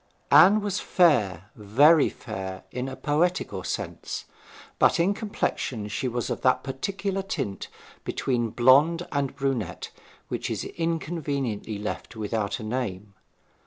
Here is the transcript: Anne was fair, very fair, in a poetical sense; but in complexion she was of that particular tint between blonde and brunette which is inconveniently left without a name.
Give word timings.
Anne 0.31 0.61
was 0.61 0.79
fair, 0.79 1.51
very 1.53 2.09
fair, 2.09 2.63
in 2.71 2.89
a 2.89 2.95
poetical 2.95 3.63
sense; 3.63 4.25
but 4.79 4.99
in 4.99 5.13
complexion 5.13 5.87
she 5.87 6.07
was 6.07 6.31
of 6.31 6.41
that 6.41 6.63
particular 6.63 7.21
tint 7.21 7.67
between 8.03 8.49
blonde 8.49 9.07
and 9.11 9.35
brunette 9.35 9.91
which 10.27 10.49
is 10.49 10.63
inconveniently 10.65 11.77
left 11.77 12.15
without 12.15 12.59
a 12.59 12.63
name. 12.63 13.13